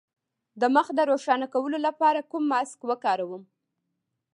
د 0.61 0.63
مخ 0.75 0.87
د 0.97 0.99
روښانه 1.09 1.47
کولو 1.53 1.77
لپاره 1.87 2.27
کوم 2.31 2.43
ماسک 2.51 2.79
وکاروم؟ 2.89 3.43